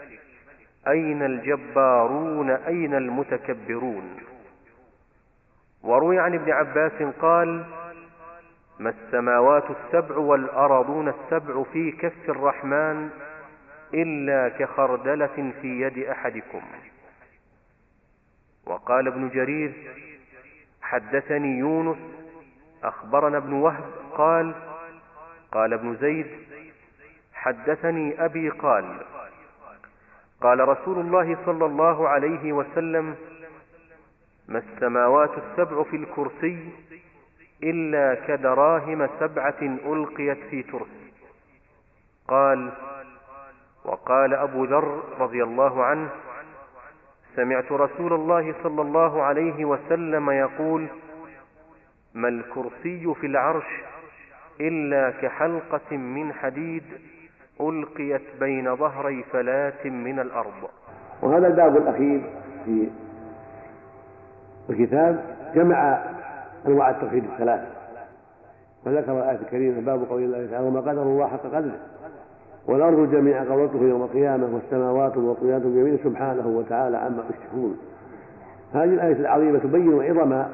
[0.89, 4.17] أين الجبارون أين المتكبرون؟
[5.83, 7.65] وروي عن ابن عباس قال
[8.79, 13.11] ما السماوات السبع والأراضون السبع في كف الرحمن
[13.95, 16.63] إلا كخردلة في يد أحدكم.
[18.67, 19.73] وقال ابن جرير
[20.83, 21.99] حدثني يونس
[22.85, 24.55] أخبرنا ابن وهب قال
[25.53, 26.27] قال ابن زيد
[27.35, 29.01] حدثني أبي قال
[30.41, 33.15] قال رسول الله صلى الله عليه وسلم
[34.49, 36.69] ما السماوات السبع في الكرسي
[37.63, 41.13] إلا كدراهم سبعة ألقيت في ترس.
[42.29, 42.73] قال
[43.85, 46.09] وقال أبو ذر رضي الله عنه
[47.37, 50.87] سمعت رسول الله صلى الله عليه وسلم يقول
[52.15, 53.67] ما الكرسي في العرش
[54.61, 56.85] إلا كحلقة من حديد
[57.61, 60.69] ألقيت بين ظهري فلاة من الأرض.
[61.23, 62.21] وهذا الباب الأخير
[62.65, 62.89] في
[64.71, 66.05] الكتاب جمع
[66.67, 67.61] أنواع التوحيد الثلاث.
[68.87, 71.79] وذكر الآية الكريمة باب قول الله تعالى وما قدر الله حق قدره
[72.67, 77.79] والأرض جميعا قبضته يوم القيامة والسماوات مطويات بيمينه سبحانه وتعالى عما يشركون.
[78.75, 80.45] هذه الآية العظيمة تبين عظم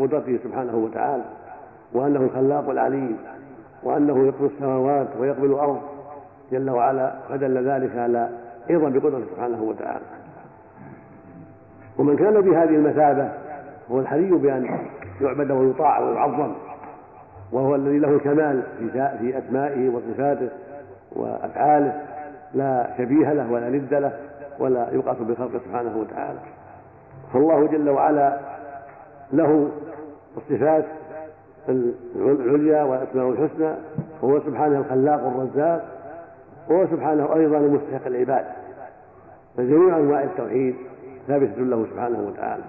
[0.00, 1.24] قدرته سبحانه وتعالى
[1.92, 3.18] وأنه الخلاق العليم.
[3.88, 5.80] وأنه يقبل السماوات ويقبل الأرض.
[6.52, 8.28] جل وعلا فدل ذلك على
[8.70, 10.04] عظم بقدرته سبحانه وتعالى.
[11.98, 13.28] ومن كان بهذه المثابة
[13.90, 14.78] هو الحري بأن
[15.20, 16.52] يعبد ويطاع ويعظم
[17.52, 18.62] وهو الذي له الكمال
[19.18, 20.48] في أسمائه وصفاته
[21.12, 22.02] وأفعاله.
[22.54, 24.12] لا شبيه له ولا ند له
[24.58, 26.38] ولا يقاس بخلقه سبحانه وتعالى.
[27.32, 28.38] فالله جل وعلا
[29.32, 29.68] له
[30.36, 30.84] الصفات
[31.68, 33.74] العليا والاسماء الحسنى
[34.22, 35.84] وهو سبحانه الخلاق الرزاق
[36.70, 38.44] وهو سبحانه أيضا المستحق العباد.
[39.56, 40.74] فجميع أنواع التوحيد
[41.28, 42.64] ثابته له سبحانه وتعالى.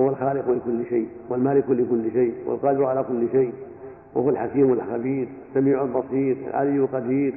[0.00, 3.52] هو الخالق لكل شيء والمالك لكل شيء والقادر على كل شيء
[4.14, 7.34] وهو الحكيم الخبير السميع البصير العلي القدير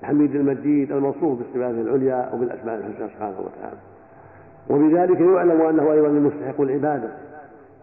[0.00, 3.76] الحميد المجيد الموصوف بالصفات العليا وبالأسماء الحسنى سبحانه وتعالى.
[4.70, 7.08] وبذلك يعلم أنه أيضا المستحق العبادة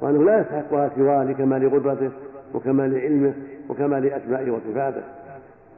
[0.01, 2.11] وأنه لا يستحقها سواه لكمال قدرته
[2.53, 3.33] وكمال علمه
[3.69, 5.01] وكمال اسمائه وصفاته.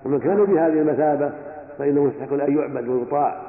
[0.05, 1.31] ومن كان بهذه المثابة
[1.77, 3.41] فإنه مستحق أن يعبد ويطاع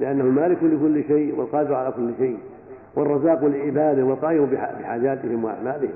[0.00, 2.38] لأنه المالك لكل شيء والقادر على كل شيء
[2.94, 4.46] والرزاق لعباده والقائم
[4.80, 5.94] بحاجاتهم وأعمالهم.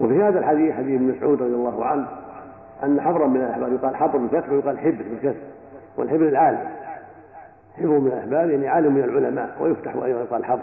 [0.00, 2.06] وفي هذا الحديث حديث ابن مسعود رضي الله عنه
[2.84, 5.40] أن حبرا من الأحبار يقال حبر بالفتح ويقال حبر بالكسر
[5.96, 6.68] والحبر العالم.
[7.78, 10.62] حبر من الأحبار يعني عالم من العلماء ويفتح أيضا يقال حبر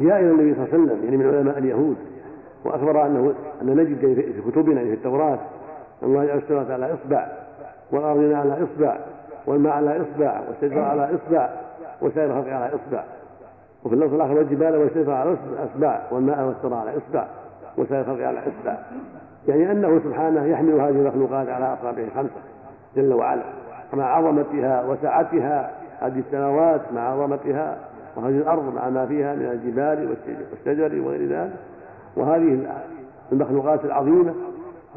[0.00, 1.96] جاء إلى النبي صلى الله عليه وسلم يعني من علماء اليهود
[2.66, 5.38] وأخبر أنه أن نجد في كتبنا في التوراة
[6.02, 7.26] أن الله جعل السماوات على إصبع
[7.92, 8.96] والأرض على إصبع
[9.46, 11.50] والماء على إصبع والشجر على إصبع
[12.02, 13.04] وسائر الخلق على إصبع.
[13.84, 17.26] وفي اللفظ الآخر والجبال والشجر على إصبع والماء والثرى على إصبع
[17.78, 18.76] وسائر الخلق على إصبع.
[19.48, 22.40] يعني أنه سبحانه يحمل هذه المخلوقات على اصابعه الخمسه
[22.96, 23.42] جل وعلا.
[23.92, 27.76] مع عظمتها وسعتها هذه السماوات مع عظمتها
[28.16, 30.16] وهذه الأرض مع ما فيها من الجبال
[30.52, 31.52] والشجر وغير ذلك.
[32.16, 32.66] وهذه
[33.32, 34.34] المخلوقات العظيمة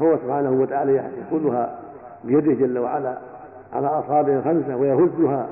[0.02, 1.78] هو سبحانه وتعالى يأخذها
[2.24, 3.18] بيده جل وعلا
[3.72, 5.46] على أصابعه الخمسة ويهزها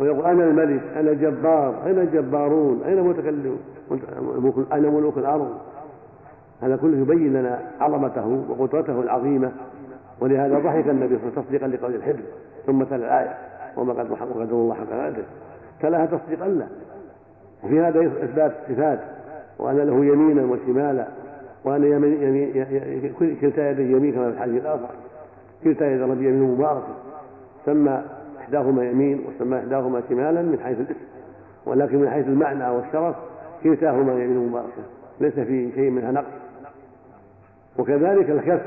[0.00, 3.58] ويقول أنا الملك أنا الجبار أين الجبارون؟ أين المتكلمون
[4.72, 5.54] أين ملوك الأرض؟
[6.62, 9.52] هذا كله يبين لنا عظمته وقدرته العظيمة
[10.20, 12.22] ولهذا ضحك النبي صلى الله عليه وسلم تصديقا لقول الحبر
[12.66, 13.34] ثم تلا الآية
[13.76, 15.24] وما قدر الله حق قدره.
[15.80, 16.68] تلاها تصديقا له.
[17.64, 18.98] وفي هذا إثبات الصفات
[19.58, 21.08] وأن له يمينا وشمالا
[21.64, 24.88] وأن يمين يمين كلتا يديه يمين كما في الحديث الآخر.
[25.64, 26.94] كلتا يد الرب يمين مباركة.
[27.66, 28.02] سمى
[28.38, 31.00] إحداهما يمين وسمى إحداهما شمالا من حيث الاسم.
[31.66, 33.16] ولكن من حيث المعنى والشرف
[33.62, 34.82] كلتاهما يمين مباركة.
[35.20, 36.26] ليس في شيء منها نقص.
[37.78, 38.62] وكذلك الكف.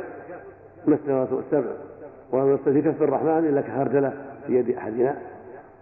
[0.88, 1.72] السماوات السبع.
[2.34, 4.14] وما في كف الرحمن إلا كهردلة
[4.48, 5.16] في يد أحدنا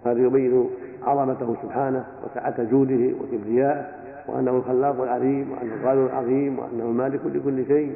[0.05, 0.69] هذا يبين
[1.03, 3.85] عظمته سبحانه وسعة جوده وكبريائه
[4.29, 7.95] وأنه الخلاق العليم وأنه القادر العظيم وأنه المالك لكل شيء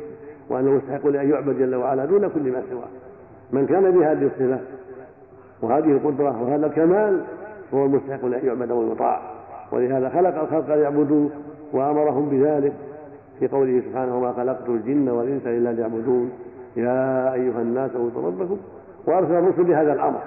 [0.49, 2.87] وأنه مستحق لأن يعبد جل وعلا دون كل ما سواه.
[3.51, 4.59] من كان بهذه الصفة
[5.61, 7.21] وهذه القدرة وهذا الكمال
[7.73, 9.21] هو المستحق لأن يعبد ويطاع.
[9.71, 11.29] ولهذا خلق الخلق ليعبدوه
[11.73, 12.73] وأمرهم بذلك
[13.39, 16.31] في قوله سبحانه وما خلقت الجن والإنس إلا ليعبدون.
[16.77, 18.57] يا أيها الناس اعبدوا ربكم.
[19.07, 20.19] وأرسل الرسل بهذا الأمر.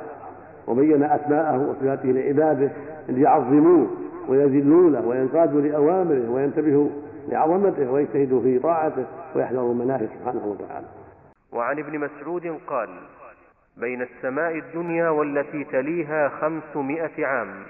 [0.68, 2.70] وبين أسماءه وصفاته لعباده
[3.08, 3.86] ليعظموه.
[4.28, 6.90] ويذلوا له وينقادوا لأوامره وينتبهوا
[7.28, 10.86] لعظمته ويجتهد في طاعته ويحذر مناهج سبحانه وتعالى.
[11.52, 12.88] وعن ابن مسعود قال
[13.76, 17.62] بين السماء الدنيا والتي تليها خمسمائة عام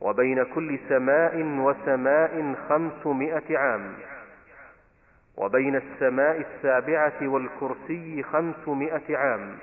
[0.00, 3.92] وبين كل سماء وسماء خمسمائة عام
[5.36, 9.56] وبين السماء السابعة والكرسي خمسمائة عام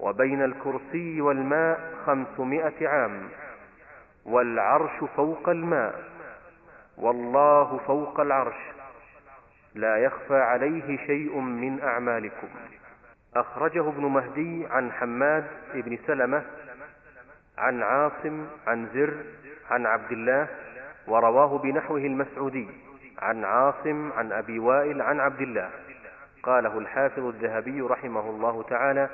[0.00, 3.28] وبين الكرسي والماء خمسمائة عام.
[4.24, 6.04] والعرش فوق الماء
[6.98, 8.56] والله فوق العرش
[9.74, 12.48] لا يخفى عليه شيء من أعمالكم.
[13.36, 15.44] أخرجه ابن مهدي عن حماد
[15.74, 16.42] بن سلمة
[17.58, 19.14] عن عاصم عن زر
[19.70, 20.48] عن عبد الله
[21.06, 22.68] ورواه بنحوه المسعودي
[23.18, 25.70] عن عاصم عن أبي وائل عن عبد الله.
[26.42, 29.08] قاله الحافظ الذهبي رحمه الله تعالى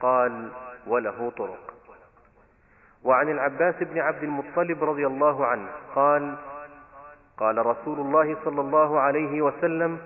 [0.00, 0.50] قال
[0.86, 1.65] وله طرق.
[3.06, 6.34] وعن العباس بن عبد المطلب رضي الله عنه قال
[7.36, 9.98] قال رسول الله صلى الله عليه وسلم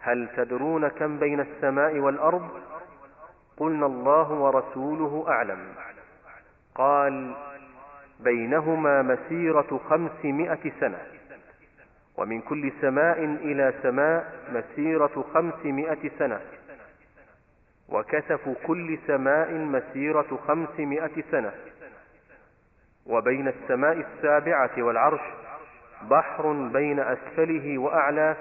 [0.00, 2.48] هل تدرون كم بين السماء والأرض؟
[3.56, 5.58] قلنا الله ورسوله أعلم.
[6.74, 7.34] قال
[8.20, 10.98] بينهما مسيرة خمسمائة سنة
[12.16, 16.40] ومن كل سماء إلى سماء مسيرة خمسمائة سنة
[17.88, 21.52] وكسف كل سماء مسيرة خمسمائة سنة.
[23.06, 25.20] وبين السماء السابعة والعرش
[26.10, 28.36] بحر بين أسفله وأعلى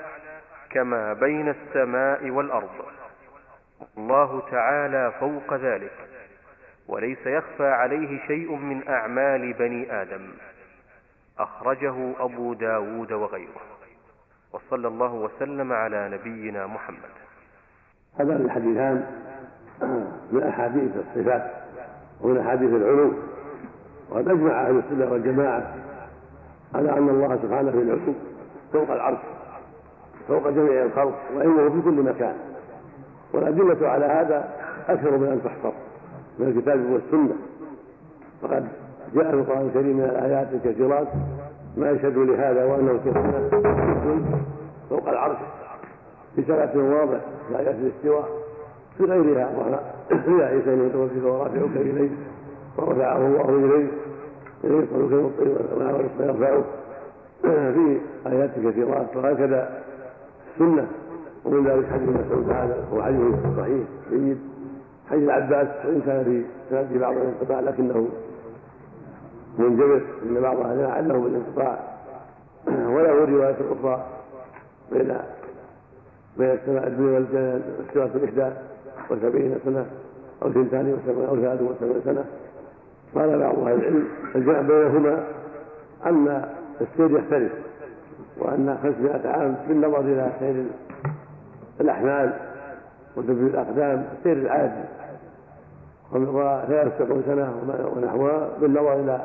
[0.70, 2.70] كما بين السماء والأرض.
[3.98, 5.92] الله تعالى فوق ذلك
[6.88, 10.28] وليس يخفى عليه شيء من أعمال بني آدم.
[11.40, 13.62] أخرجه أبو داود وغيره.
[14.54, 17.16] وصلى الله وسلم على نبينا محمد.
[18.20, 19.06] هذا الحديثان
[20.32, 21.52] من أحاديث الصفات
[22.22, 23.14] ومن أحاديث العلو.
[24.12, 25.74] وقد أجمع أهل السنة والجماعة
[26.76, 28.14] على أن الله سبحانه في العلو
[28.74, 29.18] فوق العرش
[30.28, 32.36] فوق جميع الخلق وعلمه في كل مكان.
[33.34, 34.50] والأدلة على هذا
[34.88, 35.74] أكثر من أن تحصر
[36.40, 37.36] من الكتاب والسنة.
[38.42, 38.68] فقد
[39.16, 41.08] جاء في القرآن الكريم من الآيات الكثيرات
[41.78, 43.50] ما يشهد لهذا وأنه سبحانه
[44.90, 45.38] فوق العرش
[46.38, 48.30] بثلاث واضح في آيات الاستواء
[48.98, 49.50] في غيرها.
[49.58, 52.10] وهي عيسى ان يتوفيك ورافعك اليه
[52.78, 53.88] ورفعه الله إليه
[54.64, 56.64] إليه يصلك الطير ويرفعه
[57.42, 59.84] في آيات كثيرات وهكذا
[60.54, 60.88] السنة
[61.46, 64.38] ومن ذلك حديث مسعود هذا هو حديث صحيح جيد.
[65.10, 68.08] حديث العباس وان كان في سند بعض الانقطاع لكنه
[69.60, 71.80] منجبر إن بعضها لعله بالانقطاع
[72.68, 74.06] وله رواية أخرى
[74.92, 75.18] بين
[76.38, 78.56] بين السماء الدنيا والسماء الاحدى
[79.10, 79.86] وسبعين سنة
[80.44, 82.26] أو ثنتان وسبعين أو ثلاث وسبعين سنة.
[83.16, 85.28] قال بعض أهل العلم الجمع بينهما
[86.06, 86.50] أن
[86.82, 87.52] السير يختلف
[88.38, 90.66] وأن خمسمائة عام بالنظر إلى سير
[91.82, 92.34] الأحمال
[93.16, 94.84] وتبديل الأقدام السير العادي
[96.14, 97.54] وسبعون سنة
[97.96, 99.22] ونحوها بالنظر إلى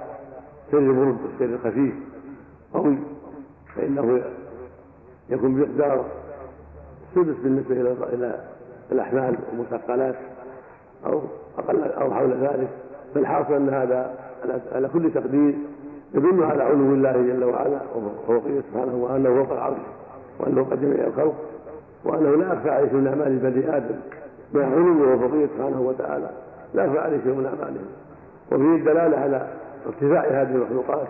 [0.71, 1.95] سير البرد السير الخفيف
[2.75, 2.99] قوي
[3.77, 4.23] فإنه
[5.31, 6.05] يكون بمقدار
[7.15, 8.35] سدس بالنسبة إلى
[8.93, 10.17] الأحمال والمثقلات
[11.07, 11.23] أو
[11.59, 12.69] أقل أو حول ذلك.
[13.15, 14.15] فالحاصل أن هذا
[14.73, 15.55] على كل تقدير
[16.15, 19.77] يدل على علو الله جل وعلا وفوقه سبحانه وأنه فوق العرش
[20.39, 21.35] وأنه فوق جميع الخلق
[22.05, 23.97] وأنه لا يخفى عليه من أعمال بني آدم.
[24.55, 26.31] مع علوه وفوقه سبحانه وتعالى.
[26.75, 27.87] لا يخفى عليه من أعمالهم.
[28.53, 29.47] وفيه الدلالة على
[29.87, 31.07] ارتفاع هذه المخلوقات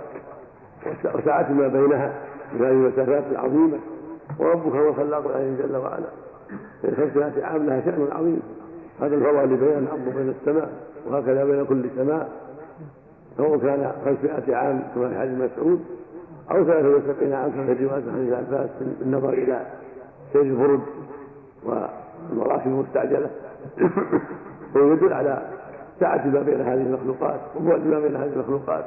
[1.14, 2.12] وسعة ما بينها
[2.52, 3.78] من هذه المسافات العظيمة.
[4.38, 6.06] وربك هو الخلاق العليم جل وعلا.
[6.96, 8.42] خمسمائة عام لها شأن عظيم.
[9.00, 10.70] هذا الفضل بين الأرض وبين السماء
[11.06, 12.28] وهكذا بين كل سماء
[13.36, 15.80] سواء كان خمسمائة عام كما في حديث مسعود
[16.50, 19.66] أو ثلاثة وسبعين عام كما في رواية حديث عباس بالنظر إلى
[20.32, 20.80] سير الفرج
[21.64, 23.30] والمراكب المستعجلة.
[24.74, 25.42] ويدل على
[26.00, 28.84] سعة ما بين هذه المخلوقات وبعد ما بين هذه المخلوقات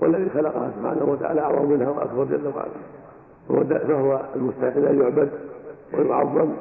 [0.00, 3.78] والذي خلقها سبحانه وتعالى أعظم منها وأكبر جل وعلا.
[3.88, 5.30] فهو المستحق أن يعبد
[5.94, 6.52] ويعظم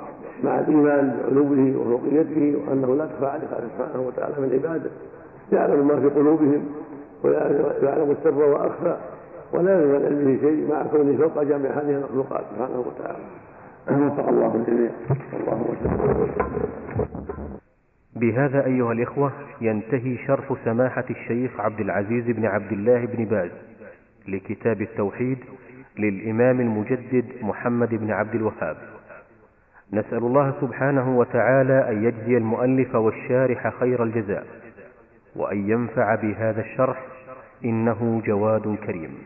[0.43, 4.89] مع الإيمان بعلوه وفوقيته وأنه لا تخفى عليه سبحانه وتعالى من عباده.
[5.51, 6.65] يعلم ما في قلوبهم
[7.23, 8.97] ويعلم السر وأخفى
[9.53, 13.23] ولا يعلم من علمه شيء مع كونه فوق جميع هذه المخلوقات سبحانه وتعالى.
[13.89, 14.89] وفق الله الجميع.
[15.33, 16.31] الله وسلم
[18.15, 23.51] بهذا أيها الإخوة ينتهي شرح سماحة الشيخ عبد العزيز بن عبد الله بن باز
[24.27, 25.37] لكتاب التوحيد
[25.99, 28.77] للإمام المجدد محمد بن عبد الوهاب.
[29.93, 34.45] نسأل الله سبحانه وتعالى أن يجزي المؤلف والشارح خير الجزاء
[35.35, 37.05] وأن ينفع بهذا الشرح
[37.65, 39.17] إنه جواد كريم.